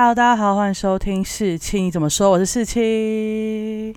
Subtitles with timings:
[0.00, 2.30] Hello，大家好，欢迎收听四七，你怎么说？
[2.30, 3.96] 我是四七。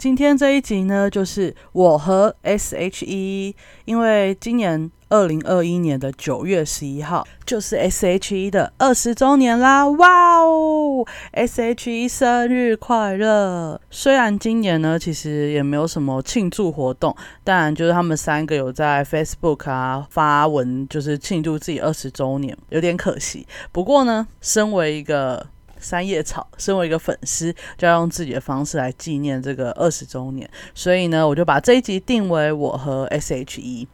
[0.00, 9.86] 今天这一集呢，就是我和 S.H.E，因为今年二零二一年的九月十一号就是 S.H.E 的二十周年啦！
[9.86, 13.78] 哇哦，S.H.E 生日快乐！
[13.90, 23.46] 虽然今年呢，其实也没有什么庆祝活动，但就是他们三个有在 Facebook 啊发文，就是庆祝自己二十周年，有点可惜。
[23.70, 25.46] 不过呢，身为一个
[25.80, 30.48] 三叶草，身为一个粉丝，就要用自己的方式来纪念这个二十周年。
[30.74, 33.88] 所以呢，我就把这一集定为我和 S.H.E。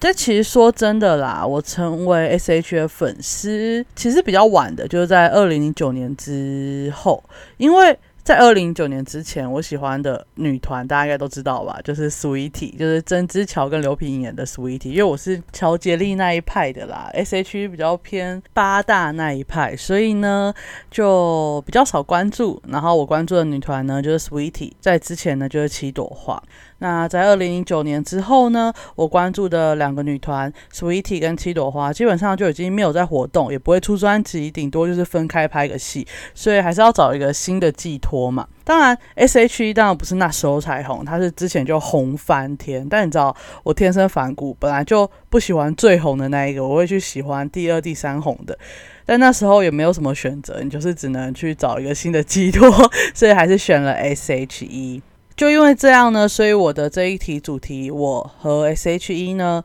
[0.00, 7.22] 这其实说真的啦，我成为 S.H.E 的粉丝其实比较晚的，就是在二零零九年之后，
[7.58, 7.98] 因为。
[8.26, 14.88] 在二零一九年之前，我喜欢的女团大家应该都知道吧，就是 Sweetie，就是曾之乔跟刘品言演的 Sweetie。
[14.88, 20.52] 因为我是乔杰利那一派的啦，SH 比较偏八大那一派，所以呢
[20.90, 22.60] 就比较少关注。
[22.66, 26.42] 然后我关注的女团呢就是 Sweetie，在之前呢就是七朵花。
[26.78, 38.30] 那在二零零九年之后呢，我关注的两个女团 Sweetie 跟七朵花，基本上就已经没有在活动，也不会出专辑，顶多就是分开拍个戏，所以还是要找一个新的寄托。
[38.30, 42.86] 嘛，当然，S.H.E 当然不是那时候才红，他是之前就红翻天。
[42.88, 48.58] 但你知道，我天生反骨，本来就不喜欢最红的那一个，我会去喜欢第二、第三红的。
[49.04, 52.70] 但那时候也没有什么选择，你就是只能去找一个新的寄托，
[53.14, 55.00] 所以还是选了 S.H.E。
[55.36, 59.62] 就因为这样呢，所以我的这一题主题，我和 S.H.E 呢，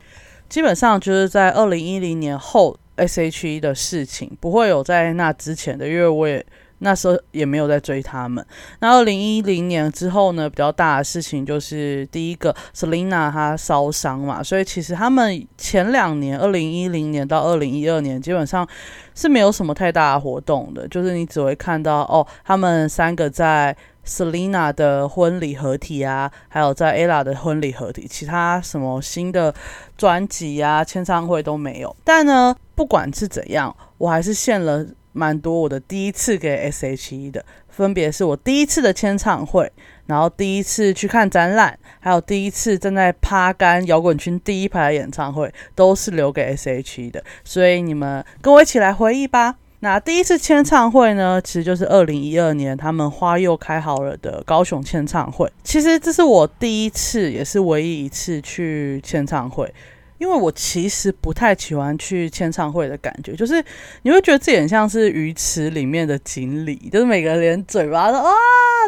[0.48, 6.44] 基本上就是在二零一零年后 S.H.E 的事情，不会有在那之前的，因为我也。
[6.84, 8.44] 那时候也没有在追他们。
[8.80, 18.66] 那二零一零年之后呢，比较大的事情就是第一个，Selina 她烧伤嘛，所以其实他们前两年，二零一零年到二零一二年，基本上
[19.14, 23.76] 是没有什么太大的活动的，就是你只会看到哦，他们三个在
[24.06, 29.54] Selina 的婚礼合体啊，还有在 Ella 的婚礼合体，其他什么新的
[29.96, 31.94] 专辑啊、签唱会都没有。
[32.04, 34.86] 但呢，不管是怎样，我还是献了。
[35.14, 39.70] 蛮多我的第一次给 S.H.E 的，分别是我第一次的签唱会，
[40.06, 47.22] 然后第一次去看展览，还有第一次站在趴杆摇滚圈第一排的演唱会，都是留给 S.H.E 的。
[47.44, 49.56] 所以你们跟我一起来回忆吧。
[49.84, 55.50] 那第一次签唱会呢，其实就是二零一二年他们花又开好了的高雄签唱会。
[55.64, 59.74] 其实这是我第一次，也是唯一一次去签唱会。
[60.18, 63.60] 因为我其实不太喜欢去签唱会的感觉，就是
[64.02, 68.30] 你会觉得自己很像是鱼池里面的锦鲤，就是每个人连嘴巴都啊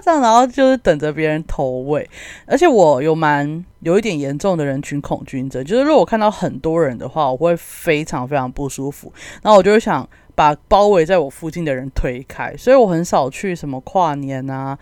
[0.05, 2.09] 这样，然后就是等着别人投喂。
[2.47, 9.13] 而且我有蛮有一点严重的人群恐惧症，就是如果我看到很多人的话，我会非常非常不舒服，
[9.43, 14.79] 然后我就会想把包围在我附近的人推开，所以我很少去什么跨年啊。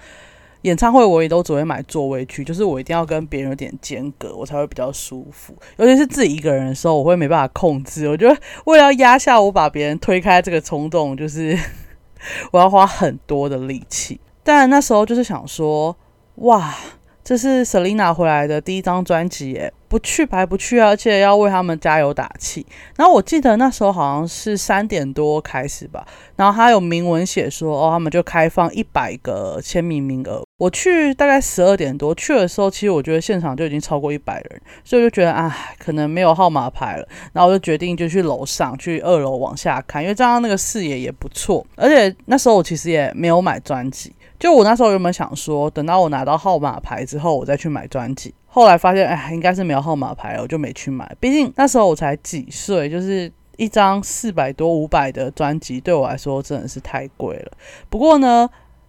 [0.62, 5.52] 演唱会我也都只会买座位区，就是我一定要跟别人有点间隔，我才会比较舒服。
[5.76, 8.08] 尤其是自己一个人的时候，我会没办法控制。
[8.08, 11.58] 我觉得为了压下我把别人推开这个冲动，就是
[12.52, 14.20] 我要花很多的力气。
[14.44, 15.96] 但那时候就是想说，
[16.36, 16.72] 哇，
[17.24, 19.72] 这是 Selina 回来的第一张专辑耶。
[19.92, 20.88] 不去白不去啊！
[20.88, 22.64] 而且要为他们加油打气。
[22.96, 26.02] 然后我记得那时候好像是三点多开始吧，
[26.34, 30.42] 然后他有明文写说，哦，他们就开放一百个签名名额。
[30.56, 37.06] 我去大概十二点多去的时候，其实我觉得现场就已经超过一百人，所以我就觉得啊，可能没有号码牌了。
[37.34, 41.66] 然后我就决定就去楼上，去二楼往下看，因为这样那个视野也不错。
[41.76, 48.32] 而且那时候我其实也没有买专辑，就我那时候原本想说，等到我拿到号码牌之后，我再去买专辑。
[48.54, 51.10] 后来发现，哎，应该是没有号码牌了，我就没去买。
[51.18, 57.52] 毕竟那时候我才几岁，就是一张四百多、五百的专辑，对我来说真的是太贵了。
[57.88, 58.46] 不过呢，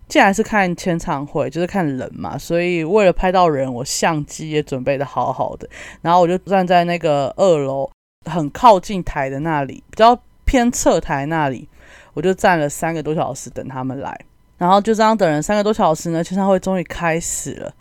[0.09, 5.69] 既然是看签唱会，就是看人嘛，所以为了拍到人，我相机也准备的好好的。
[6.01, 7.89] 然后我就站在那个二楼
[8.29, 11.69] 很靠近台的那里，比较偏侧台那里，
[12.13, 14.13] 我就站了三个多小时等他们来。
[14.57, 17.73] 然后就这样等人三个多小时呢，签唱会终于开始了。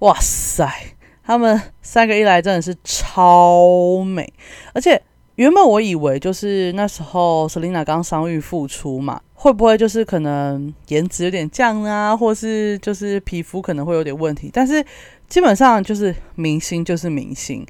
[0.00, 0.68] 哇塞！
[1.28, 4.32] 他们三个一来真的是超美，
[4.72, 4.98] 而且
[5.34, 14.48] 原本我以为就是那时候 Selina 刚伤愈复出嘛，会不会就是可能颜值有点降啊，或是就是皮肤可能会有点问题？
[14.50, 14.82] 但是
[15.28, 17.62] 基本上就是明星就是明星，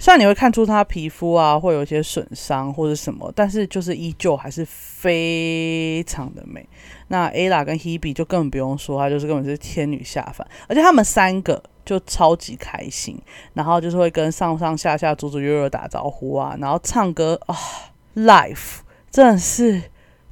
[0.00, 6.68] 虽然你会看出他皮肤啊会有一些损伤或者什么，但是就是依旧还是非常的美。
[7.06, 11.62] 那 Ella 跟 Hebe 就根本不用说，她就是根本是天女下凡，而且他们三个。
[11.86, 13.18] 就超级开心，
[13.54, 17.56] 然后就是会跟上上下下、左左右右打招呼啊，然后唱歌啊
[18.16, 18.80] ，live
[19.10, 19.84] 真的是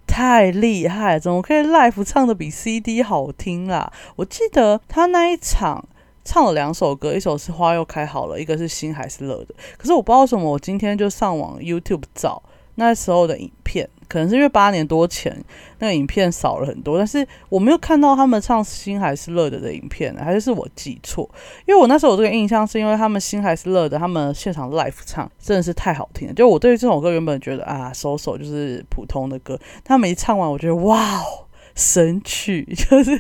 [0.07, 3.91] 太厉害，怎么可以 live 唱的比 CD 好听啦？
[4.17, 5.89] 我记得他那一场
[6.25, 9.55] 唱了两首歌，一首是花又开好了，一个是心还是热的。
[9.79, 12.43] 可是我不知道什么，我今天就上网 YouTube 找
[12.75, 13.89] 那时候的影片。
[14.09, 15.37] 可能是因为八年多前
[15.79, 21.29] 那个影片少了很多，但是我没有看到他们唱《心还是热的》的影片，还是是我记错？
[21.67, 26.35] 因为我那时候有这个印象，是因为他们《心还是热的》，他们现场 live 唱真的是太好听了。
[26.35, 33.11] 就我对于这首歌原本觉得啊，首首就是普通的歌，他们一唱完，我觉得哇哦，神曲， 就是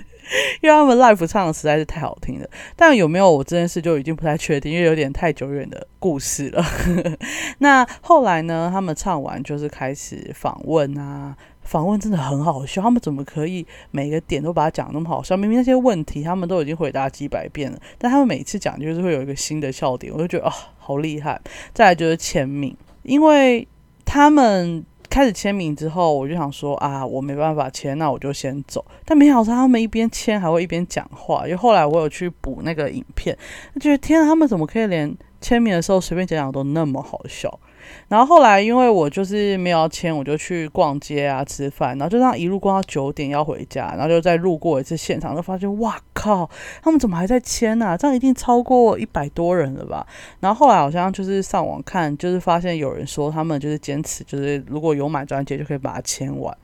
[0.60, 2.48] 因为他们 live 唱的实在是太好听了。
[2.76, 6.64] 但有没有我这件事就已经不太确定，因为有点太久远的故事了。
[7.58, 8.70] 那后来呢？
[8.72, 12.80] 他们唱完就是开始访问啊，访问真的很好笑。
[12.80, 15.36] 他们怎么可以每个点都把它讲那么好笑？
[15.36, 21.40] 明明那些问题他们都已经回答几百遍了，但他们每次讲就是会有一个新的笑点，我就觉得啊，好厉害。
[21.72, 23.66] 再来就是签名，因为
[24.04, 24.84] 他们。
[25.14, 28.84] 开始签名之后，我就想说啊，我没办法签，那我就先走。
[29.04, 31.44] 但没想到他们一边签还会一边讲话。
[31.44, 33.38] 因为后来我有去补那个影片，
[33.74, 37.60] 就觉得天啊，他们怎么可以连签名的时候随便讲讲都那么好笑？
[38.08, 46.48] 然后后来，因为我就是没有签，我就去逛街啊、吃饭，然后就这样一路逛到九点要回家，然后就再路过一次现场，就发现哇靠，
[46.82, 47.96] 他们怎么还在签呢？
[47.98, 50.06] 这样一定超过一百多人了吧？
[50.40, 56.56] 然后后来好像就是上网看，就是发现有人说他们就是坚持，就是如果有买专辑就可以把它签完。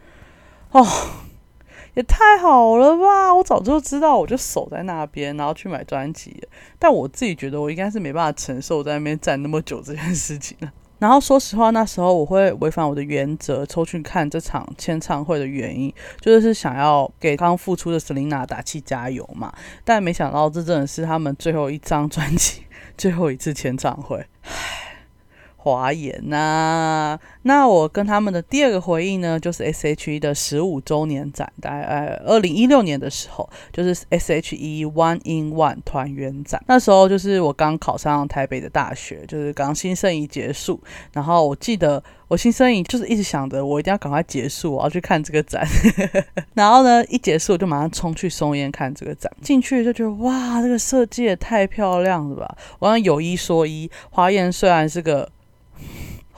[0.73, 0.87] 哦，
[1.95, 3.35] 也太好了吧！
[3.35, 6.41] 我早就知道，我就守在那边，然后去买专辑。
[6.79, 10.73] 但我自己觉得我应该是没办法承受在那边站那么久这件事情了。
[11.01, 19.53] 然后说实话，那时候我会违反我的原则，抽去看这场签唱会的原因，就是想要给刚复出的 Selina 打气加油嘛。
[19.83, 22.63] 但没想到，这真的是他们最后一张专辑，
[22.97, 24.25] 最后一次签唱会。
[25.63, 36.63] 华研呐，那我跟他们的第二个回忆呢，就是 S.H.E 的十五周年展，大概二零一六年的时候，就是 S.H.E One in One 团圆展。
[36.67, 40.81] 那时候就是我刚考上台北的大学，就是刚新生仪结束，
[41.13, 45.63] 然后我记得我新生仪就是一直想着我一定要赶快结束，我要去看这个展。
[46.55, 52.57] 然后呢，一结束我就马上冲去松烟看这个展，进去就觉得哇，这个设计也太漂亮了吧！
[52.79, 55.31] 我要有一说一，华研虽然是个。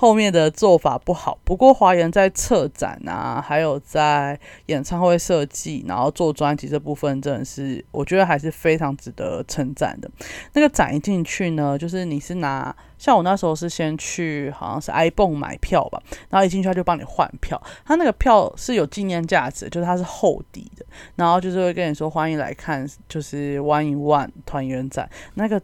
[0.03, 10.11] 后面的做法不好，不过华研在策展啊，还有在演唱会设计，然后做专辑这部分，真的是我觉得还是非常值得称赞的。
[10.55, 20.85] 那个展一进去呢，就是你是拿，像我那时候是先去好像是 iPhone 买票吧，然后一进去他就帮你换票，他那个票是有纪念价值，就是它是厚底的，
[21.15, 25.63] 然后就是会跟你说欢迎来看，就是 One in One 团圆展那个。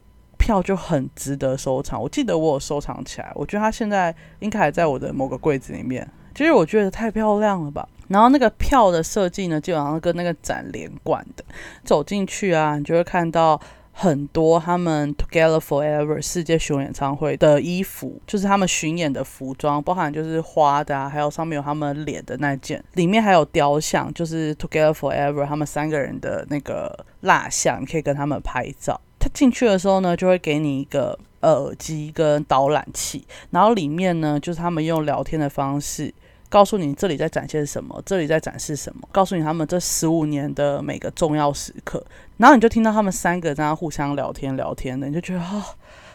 [0.49, 6.09] 票就很值得收藏，我记得我有收藏起来，我觉得它现在应该还在我的某个柜子里面。
[6.35, 7.87] 其实我觉得太漂亮了吧。
[8.09, 11.45] 然后那个票的设计呢，基本上跟那个展连贯的。
[11.85, 13.61] 走进去啊，你就会看到
[13.93, 28.99] 很多他们 Together Forever 世界巡演唱会的衣服，就是他们巡演的服装，包含就是花的啊，还有上面有他们脸的那件，里面还有雕像，就是 Together Forever 他们三个人的那个蜡像，你可以跟他们拍照。
[29.33, 36.13] 进去的时候呢，就会给你一个耳机跟导览器，然后里面呢，就是他们用聊天的方式
[36.49, 42.05] 告诉你这里在展现什么，这里在展示什么，告诉你他们这十五年的每个重要时刻，
[42.39, 45.65] 然后你就听到他们三个在那互相聊天聊天的，你就觉得啊，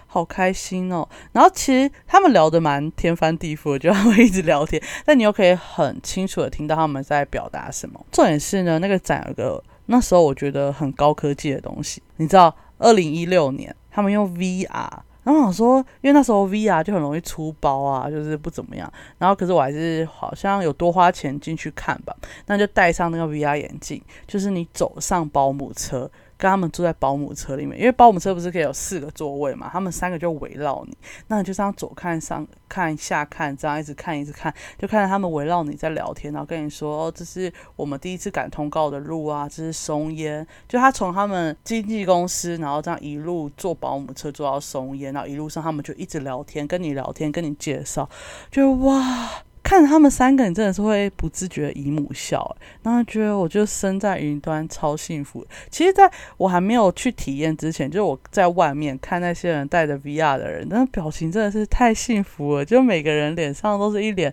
[0.08, 1.08] 好开心哦。
[1.32, 8.04] 然后其实他们聊得蛮天翻地覆，就他们一直聊天，但你又可以很清楚的听到他们在表达什么。
[8.12, 12.54] 重点是呢，那个展有个那时候我觉得很高科技的东西，你知道。
[12.78, 14.90] 二零一六年，他们用 VR，
[15.24, 18.92] 然后我说，因为那时候 VR 就很容易出包啊，就是不怎么样。
[19.18, 22.16] 然后可是我还是好像有多花钱进去看吧，
[22.48, 26.10] 那就戴上那个 VR 眼镜，就是你走上保姆车。
[26.38, 29.70] 跟他们坐在保姆车里面，因为保姆车不是可以有四个座位嘛？
[29.72, 30.98] 他们三个就围绕你，
[31.28, 48.10] 那你就这样左看上看下看，这样一直看一直看，就看到他们围绕你在聊天，然后跟你说：“，这是我们第一次赶通告的路啊，这是松烟。”就他从他们经纪公司，然后这样一路坐保姆车坐到松烟，然后一路上他们就一直聊天，跟你聊天，跟你介绍，
[48.52, 49.44] 就哇。
[49.64, 55.44] 看他们三个，你真的是会不自觉的姨母笑，然后觉得我就身在云端超幸福。
[55.72, 64.32] 其实，在我还没有去体验之前，就我在外面看那些人戴着 VR 的人，那表情真的是太幸福了，就每个人脸上都是一脸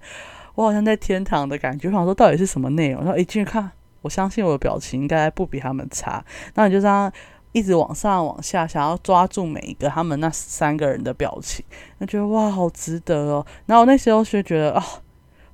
[0.56, 1.88] 我好像在天堂的感觉。
[1.88, 3.02] 我想说，到底是什么内容？
[3.04, 3.70] 然后一进去看，
[4.02, 6.22] 我相信我的表情应该不比他们差。
[6.54, 7.10] 然后你就这样
[7.52, 11.64] 一直往上往下，想要抓住每一个他们那三个人的表情，
[11.99, 13.46] 那觉得哇，好值得哦。
[13.66, 14.84] 然后我那时候就觉得啊，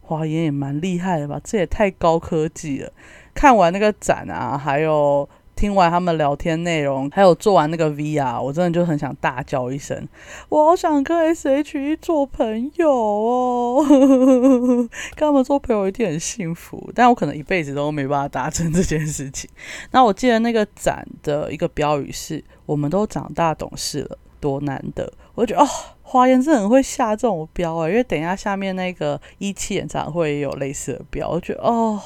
[0.07, 2.93] 华研也蛮厉害的吧，这也太高科技了。
[3.35, 5.29] 看完那个展啊，还有。
[5.57, 10.07] 听完他们聊天内容，还有做完那个 V R，我真的就很想大叫一声，
[10.51, 13.83] 我好想跟 S H E 做朋友哦！
[15.17, 19.49] 跟他们做朋友一定很幸福，但我可能一辈子都没办法达成这件事情。
[19.93, 25.69] 那我记得那个展的一个标语是：“我们都长大懂事了，多难得！”我觉得哦，
[26.03, 32.03] 花颜真的很会下这种标啊，因为等一下下面那个一期演唱会也有类似的标，我觉得哦，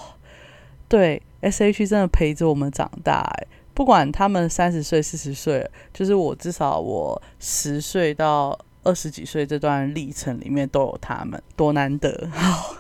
[0.87, 1.23] 对。
[1.43, 12.29] S H 真的陪着我们长大，哎，不管他们三十岁、四十岁，就是我至少我十岁到二十几岁这段历程里面都有他们，多难得！
[12.31, 12.77] 好，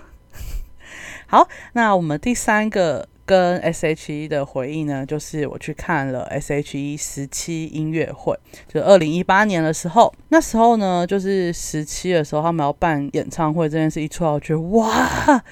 [1.27, 15.43] 好，那我们第三个跟 S H E 的回忆呢，就是我去看了 S H E 十七音乐会，就二零一八年的时候，那时候呢，就是十七的时候，他们要办演唱会这件事一出来，我觉得哇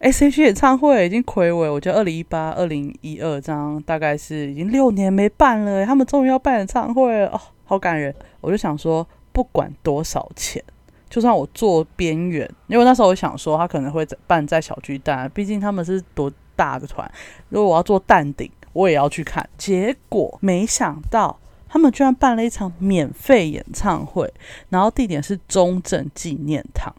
[0.00, 8.14] ，SHE 演唱会已经魁伟，我觉得二零一八、二零一二这样大概是已经六年没办了，他们终于要办演唱会了哦，好感人！
[8.40, 10.62] 我就想说，不管多少钱，
[11.08, 17.10] 就算我坐边缘，因为那时候我想说他可能会办在小巨蛋，毕竟他们是多大的团，
[17.48, 19.48] 如果我要做淡定，我也要去看。
[19.56, 24.32] 结果没想到他们居然办了一场免费演唱会，
[24.68, 26.94] 然后地点是中正纪念堂。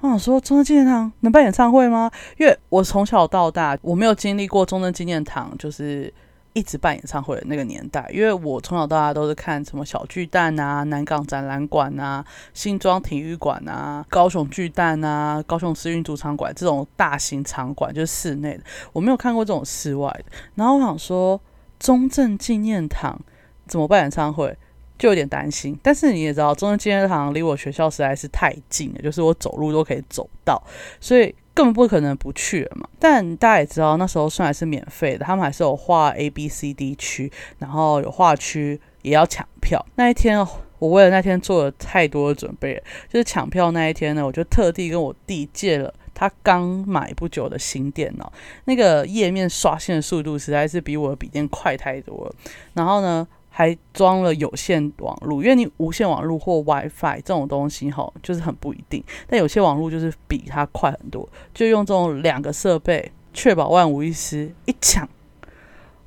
[0.00, 2.10] 我想说，中正纪念堂能办演唱会吗？
[2.38, 6.12] 因为我从小到大，我没有经历过中正纪念堂就是
[6.52, 8.08] 一直办演唱会的那个年代。
[8.12, 18.64] 因为我从小到大都是看什么小巨蛋啊、南港展览馆啊、新庄体育馆啊、高雄巨蛋啊、高雄市运主场馆这种大型场馆，就是室内的。
[18.92, 20.24] 我没有看过这种室外的。
[20.54, 21.40] 然后我想说，
[21.78, 23.20] 中正纪念堂
[23.66, 24.56] 怎么办演唱会？
[24.98, 30.62] 就有点担心，但是你也知道，中正纪念堂离我学校实在是太近了，就是我走路都可以走到，
[31.00, 32.88] 所以根本不可能不去了嘛。
[32.98, 39.84] 但大家也知道，那时候虽然是免费的，他们还是有划 A、B、C、D 区，然后有划区也要抢票。
[39.96, 40.38] 那一天，
[40.78, 48.32] 我为了那天做了太多的准备，就是抢票那一天呢，我就特地跟我弟借了他刚买不久的新电脑，
[48.64, 52.34] 那个页面刷新的速度实在是比我的笔电快太多了。
[52.74, 53.26] 然后呢？
[53.60, 59.04] 还装了有线网络，因为你无线网络或 WiFi 这种东西哈，就是很不一定。
[59.28, 64.50] 但有些网络就是比它快很多，就用这种两个设备，确保万无一失。
[64.64, 65.06] 一抢，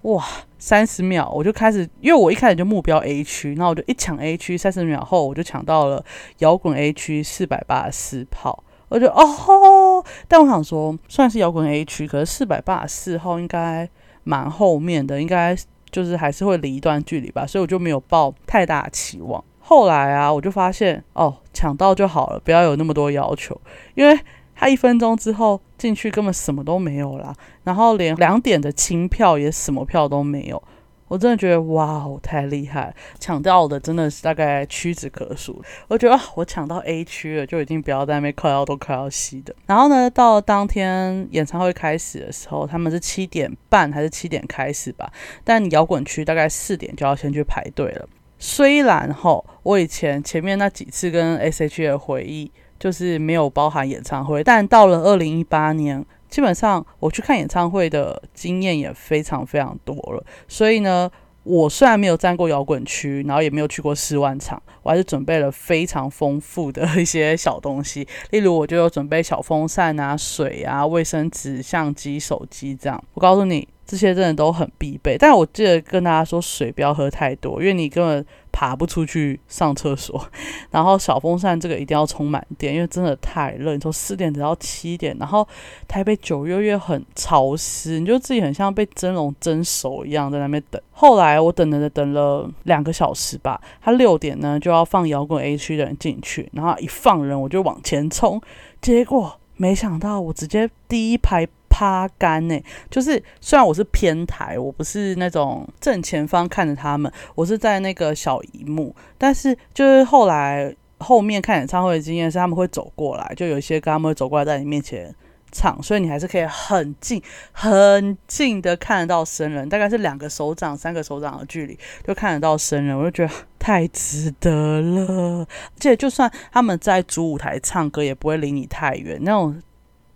[0.01, 0.25] 哇，
[0.57, 6.03] 三十秒我就开始，因为我一开始就目标 A 区，那我就一抢 A 区，三十秒后我就抢到了
[6.39, 8.63] 摇滚 A 区四百八十四炮。
[8.89, 13.87] 我就哦，但我想说，算是摇滚 A 区，可是四百八十四号应该
[14.23, 15.55] 蛮后面的，应该。
[15.93, 19.41] 就是还是会离一段距离吧，所以我就没有抱太大期望。
[19.59, 23.55] 后来啊，我就发现哦，抢到就好了，不要有那么多要求，
[23.93, 24.19] 因为
[24.55, 27.33] 他一分钟之后进去根本什么都没有啦，
[27.63, 30.61] 然后连两点的清票也什么票都没有。
[31.07, 32.93] 我真的觉得哇哦，太厉害！
[33.19, 35.61] 抢到的真的是大概屈指可数。
[35.87, 39.53] 我觉得我抢到 A 区了，就已经不要在那边快要都快要吸的。
[39.67, 45.11] 然后呢，到当天演唱会开始的时候，他们是七点半还是七点开始吧？
[45.43, 48.07] 但摇滚区大概四点就要先去排队了。
[48.39, 56.03] 虽然哈，我以前前面那几次跟 S.H.E 的回忆就是没有包含演唱会，但到了二零一八年。
[56.33, 61.07] 基本上我去看演唱会的经验也非常非常多了，所以呢，
[61.43, 73.03] 我虽然没有站过摇滚区，然后也没有去过四万场，我还是准备了非常丰富的一些小东西， 例如我就有准备小风扇啊、水啊、卫生纸、相机、手机这样。
[73.13, 73.67] 我告诉你。
[73.85, 80.25] 这些真的都很必备，但我记得跟大家说，水不要喝太多，因为你根本爬不出去上厕所。
[80.71, 85.45] 然后小风扇这个一定要充满电，因为真的太热，你从四点等到七点，然后
[85.87, 90.81] 台北九月月很潮湿，你就自己很像被蒸笼蒸熟一样在那边等。
[90.91, 98.41] 后来我等等等了两个小时吧，他六点呢就要放摇滚 A 区的人进去，然后一放人我就往前冲，
[98.81, 101.45] 结果没想到我直接第一排。
[101.75, 115.11] 趴干呢，就是虽然我是偏台，我不是那种正前方看着他们，我是在那个小荧幕，但是就是后来后面看演唱会的经验是他们会走过来，就有一些跟他们会走过来在你面前
[115.51, 117.19] 唱，所以你还是可以很近
[117.51, 121.75] 很近的看得到生人，大概是两个手掌、三个手掌的距离
[122.05, 125.39] 就看得到生人，我就觉得太值得了。
[125.41, 129.59] 而且就算他们在主舞台唱歌，也不会离你太远，那种。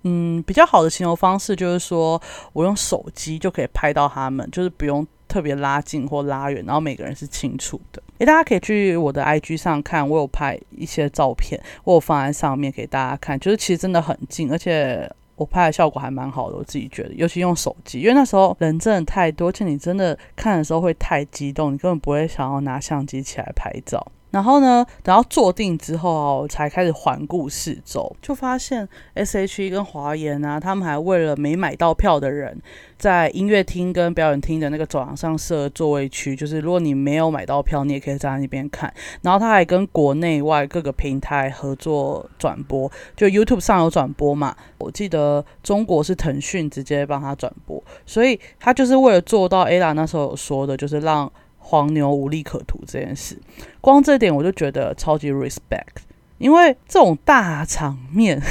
[0.03, 2.21] 嗯，比较好的形容方式就是说
[2.53, 8.01] 我用手机就可以拍到他们，就是不用特别拉近或拉远，然后每个人是清楚的。
[8.19, 24.05] 诶，大家可以去我的 IG 上看，我有拍一些照片，我有放在上面给大家看，就是其实真的很近，而且我拍的效果还蛮好的，我自己觉得，尤其用手机，因为那时候人真的太多，而且你真的看的时候会太激动，你根本不会想要拿相机起来拍照。
[24.29, 32.61] 然后呢，等到坐定之后啊，才开始环顾四周，就发现 S.H.E 跟华研啊，他们还为了没买到票的人，
[32.97, 38.93] 在音乐厅跟表演厅的那个走廊上设座位区，就是如果你没有买到票，你也可以站在那边看。
[39.21, 44.53] 然后他还跟国内外各个平台合作转播，就 YouTube 上有转播嘛。
[44.77, 51.31] 我记得中国是腾讯直接帮他转播，所以他就是为了做到 Ella 那时候有说的，就是让。
[51.69, 53.37] 黄牛无利可图这件事，
[53.81, 55.97] 光这点我就觉得超级 respect，
[56.37, 58.41] 因为这种大场面，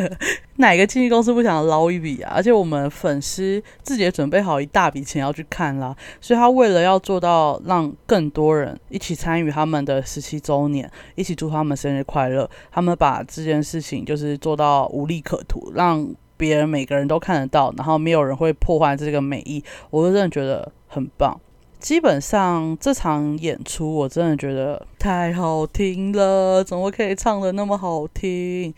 [0.56, 2.32] 哪个经纪公司不想捞一笔啊？
[2.34, 21.38] 而且我们粉丝自己也准备好一大笔钱要去看啦，所以他为了要做到让更多人一起参与他们的十七周年，一起祝他们生日快乐，他们把这件事情就是做到无利可图，让别人每个人都看得到，然后没有人会破坏这个美意，我就真的觉得很棒。
[21.82, 28.72] 基本上这场演出我真的觉得太好听了，怎么可以唱的那么好听？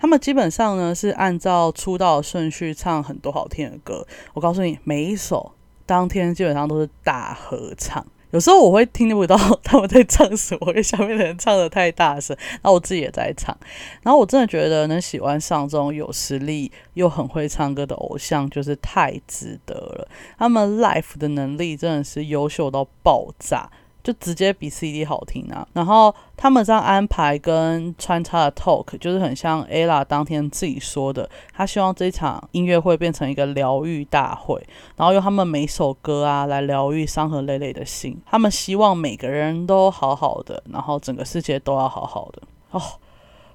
[0.00, 4.04] 他们基本上呢是按照出道顺序唱很多好听的歌。
[4.34, 5.52] 我告诉你，每一首
[5.86, 8.04] 当天基本上都是大合唱。
[8.32, 13.56] 有时候我会听不到 他们在唱什么，因为下面的人唱的太大声，然后我自己也在唱。
[14.02, 20.08] 然后我真的觉得能喜欢上这种有实力又很会唱歌的偶像，就是太值得了。
[20.38, 23.70] 他们 life 的能力真的是优秀到爆炸。
[24.02, 25.66] 就直接比 CD 好听啊！
[25.72, 34.62] 然后他们这样安排跟穿插的 talk，就是很像 Ella 当天自己说的，他希望这场音乐会变成一个疗愈大会，
[34.96, 38.18] 然后用他们每首歌啊来疗愈伤痕累累的心。
[38.24, 42.42] 他们希望每个人都好好的，然后整个世界都要好好的。
[42.70, 42.80] 哦，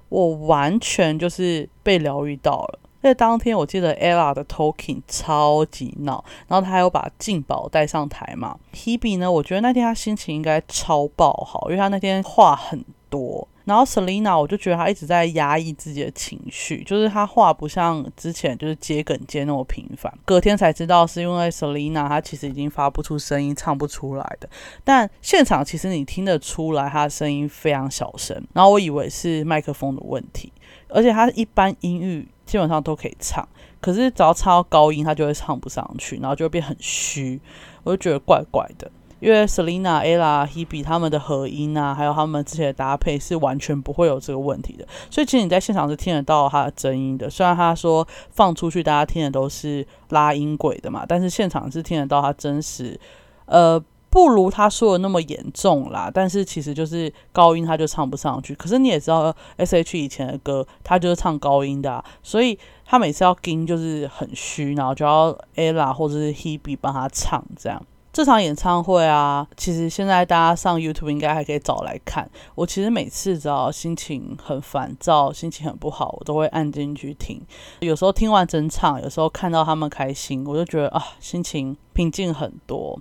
[0.08, 2.78] 我完全就是被疗愈到了。
[3.06, 8.58] 在当天，我记得 Ella 的 talking 超级闹，然后他还有把静宝带上台嘛。
[8.74, 13.46] Hebe 呢，我觉得那天他心情应该超爆好，因为他那天话很多。
[13.64, 20.12] 然后 Selina，我就觉得他一直在压抑自己的情绪，就是他话不像之前就是接梗接那么频繁。
[20.24, 24.48] 隔天才知道是因为 Selina 她其实已经发不出声音，唱不出来的。
[24.84, 28.40] 但现场其实你听得出来，她的声音非常小声。
[28.52, 30.52] 然后我以为是麦克风的问题，
[30.88, 32.28] 而且她一般音域。
[32.46, 33.46] 基本上都可以唱，
[33.80, 37.38] 可是只要唱到高音，他就会唱不上去，然后就会变很虚，
[37.82, 38.90] 我就觉得怪怪的。
[39.18, 47.28] 因为 Selina、Ella、Hebe 他们的合音啊，还有他们之前的搭配是完全不会有这个问题的，所以其实你在现场是听得到他的真音的。
[47.28, 52.98] 虽然他说放出去大家听的都是拉音轨的嘛，但是现场是听得到他真实，
[53.46, 53.82] 呃。
[54.16, 58.54] 不如他说的那么严重啦，但是其实就是高音他就唱不上去。
[58.54, 67.84] 可是你也知道，S.H 以前的歌他就是唱高音的，所以他每次要跟就是很虚，然后就要 Ella 或者是 Hebe 帮他唱这样。
[68.10, 72.26] 这场演唱会啊，其实现在大家上 YouTube 应该还可以找来看。
[72.54, 77.38] 我其实每次只要心情很烦躁、心情很不好，我都会按进去听。
[77.80, 82.98] 有时候听完整场，有时候看到他们开心，我就觉得啊，心情平静很多。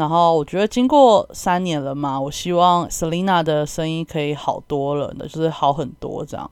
[0.00, 6.50] 然后我觉得经过三年了嘛，我希望 Selina 的声音可以好多了的，就是好很多这样。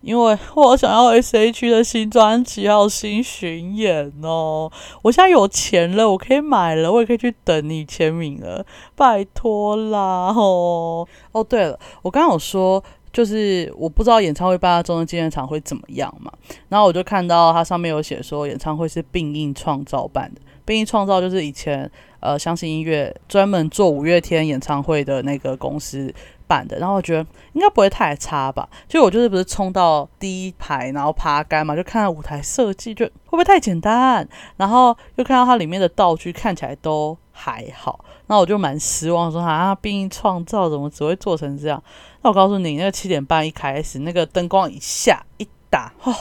[0.00, 4.70] 因为我想要 S.H 的新专辑还有新巡演哦。
[5.02, 11.04] 我现在有钱了，我可以买了，我也可以去等你签名了，拜托啦哦。
[11.32, 12.80] 哦，对了，我刚刚有说，
[13.12, 16.30] 就是我不知道演唱会办在中央纪念场会怎么样嘛。
[16.68, 20.40] 然后我就看到它上面有写说，演唱会是并印创造办的。
[20.64, 26.12] 并印创造就是以前呃相信音乐专门做五月天演唱会的那个公司
[26.46, 28.68] 办的，然后我觉得应该不会太差吧。
[28.88, 34.26] 就我就是不是冲到第一排，然后爬杆嘛，就看到舞台设计，就会不会太简单？
[34.56, 41.82] 然后又看到它里面的道具看起来都还好，那我就蛮失望，说啊，并印创造怎么只会做成这样？
[42.22, 46.14] 那我告诉你，那个七点半一开始，那个灯光一下一打，哦，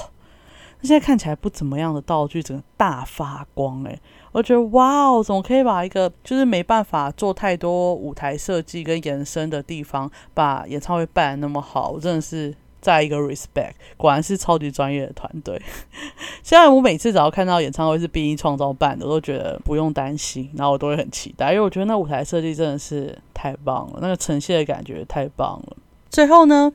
[0.80, 4.00] 那现在看起来不怎么样的道具，整个大发光，诶。
[4.34, 11.92] 我觉得哇哦，怎么可以把一个就是没办法做太多舞台设计跟延伸的地方，把演唱会办那么好？
[11.92, 15.62] 我真的是在一个 respect，果然是超级专业的团队。
[16.44, 25.78] 现在我每次只要看到演唱会是 B 一创造办的，我都觉得不用担心，然后我都会很期待，因为我觉得那舞台设计真的是太棒了，那个呈现的感觉太棒了。
[26.10, 26.74] 最后呢？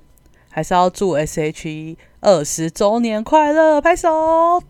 [0.50, 4.60] 还是要祝 S.H.E 二十周年快乐，拍手！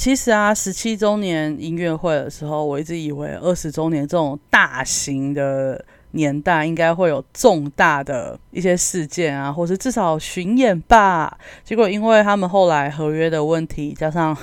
[0.00, 11.36] 其实啊，十七周年音乐会的时候，我一直以为二十周年这种大型的年代应该会有重大的一些事件啊，或是至少巡演吧。
[11.62, 14.34] 结果因为他们后来合约的问题，加上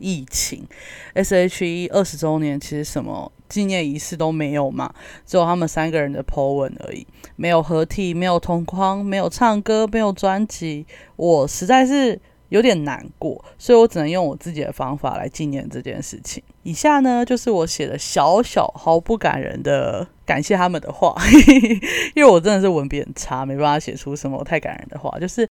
[0.00, 0.66] 疫情
[1.14, 4.92] ，S.H.E 二十周年其实什么纪念仪式都没有嘛，
[5.24, 10.84] 只有他们三个人的 po 文而已，没有合体，没有同框，没有唱歌，没有专辑，
[11.16, 12.20] 我实在是。
[12.50, 16.42] 有点难过，所以我只能用我自己的方法来纪念这件事情。
[16.62, 21.14] 以下呢，就是我写的小小毫不感人的感谢他们的话，
[22.14, 25.18] 因为我真的是文笔很差，没办法写出什么太感人的话。
[25.18, 25.48] 就是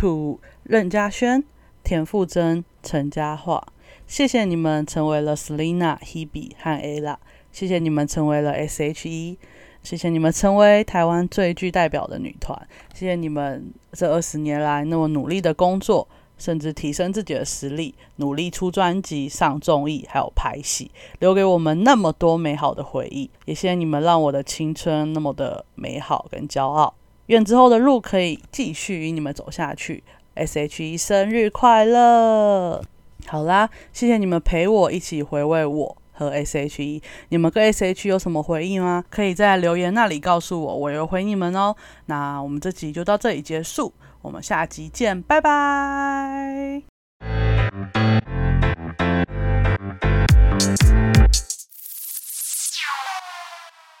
[0.00, 1.42] To 任嘉轩、
[1.82, 3.62] 田馥甄、陈嘉桦，
[4.06, 7.16] 谢谢你们成为了 Selina、Hebe 和 Ella，
[7.50, 9.38] 谢谢你们成为了 S.H.E，
[9.82, 12.60] 谢谢你们成为台湾最具代表的女团，
[12.92, 16.06] 谢谢你们这二十年来那么努力的工作。
[16.38, 23.30] 甚至提升自己的实力，努力出专辑、上综艺，还有拍戏，留给我们那么多美好的回忆。
[23.44, 26.94] 也谢谢你们，让我的青春那么的美好跟骄傲。
[27.26, 30.04] 愿之后的路可以继续与你们走下去。
[30.34, 32.82] S.H.E 生日快乐！
[33.26, 37.02] 好啦，谢谢你们陪我一起回味我和 S.H.E。
[37.30, 39.02] 你们跟 S.H.E 有什么回忆吗？
[39.08, 41.74] 可以在留言那里告诉我，我也回你们哦。
[42.04, 43.92] 那我们这集就到这里结束。
[44.26, 46.82] 我们下集见拜拜。